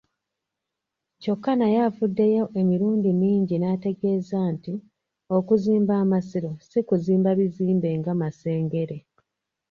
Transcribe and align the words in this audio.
Kyokka 1.21 1.51
naye 1.59 1.77
avuddeyo 1.87 2.43
emirundi 2.59 3.09
mingi 3.21 3.55
n'ategeeza 3.57 4.39
nti 4.53 4.73
okuzimba 5.37 5.93
Amasiro 6.03 6.51
si 6.69 6.79
kuzimba 6.87 7.29
bizimbe 7.39 7.89
nga 7.99 8.11
Masengere. 8.21 8.97